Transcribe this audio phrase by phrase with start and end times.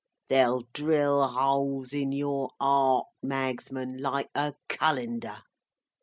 [0.29, 5.43] They'll drill holes in your 'art, Magsman, like a Cullender.